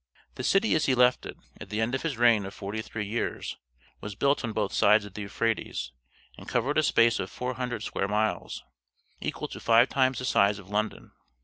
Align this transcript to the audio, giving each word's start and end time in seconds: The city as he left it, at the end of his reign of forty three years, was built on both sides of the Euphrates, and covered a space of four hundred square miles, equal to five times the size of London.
The 0.33 0.43
city 0.43 0.73
as 0.73 0.87
he 0.87 0.95
left 0.95 1.27
it, 1.27 1.37
at 1.59 1.69
the 1.69 1.79
end 1.79 1.93
of 1.93 2.01
his 2.01 2.17
reign 2.17 2.43
of 2.47 2.55
forty 2.55 2.81
three 2.81 3.05
years, 3.05 3.57
was 3.99 4.15
built 4.15 4.43
on 4.43 4.51
both 4.51 4.73
sides 4.73 5.05
of 5.05 5.13
the 5.13 5.21
Euphrates, 5.21 5.91
and 6.39 6.49
covered 6.49 6.79
a 6.79 6.81
space 6.81 7.19
of 7.19 7.29
four 7.29 7.53
hundred 7.53 7.83
square 7.83 8.07
miles, 8.07 8.63
equal 9.19 9.47
to 9.49 9.59
five 9.59 9.89
times 9.89 10.17
the 10.17 10.25
size 10.25 10.57
of 10.57 10.71
London. 10.71 11.11